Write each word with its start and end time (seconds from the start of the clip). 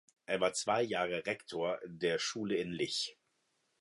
Er 0.25 0.41
war 0.41 0.51
zwei 0.53 0.81
Jahre 0.81 1.27
Rektor 1.27 1.79
der 1.85 2.17
Schule 2.17 2.55
in 2.55 2.71
Lich. 2.71 3.19